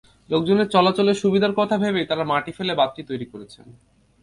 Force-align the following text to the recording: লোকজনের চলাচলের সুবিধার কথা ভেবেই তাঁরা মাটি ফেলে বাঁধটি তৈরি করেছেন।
লোকজনের 0.29 0.67
চলাচলের 0.67 1.21
সুবিধার 1.21 1.53
কথা 1.59 1.75
ভেবেই 1.77 2.05
তাঁরা 2.05 2.23
মাটি 2.23 2.51
ফেলে 2.51 2.73
বাঁধটি 2.75 3.01
তৈরি 3.09 3.25
করেছেন। 3.25 3.65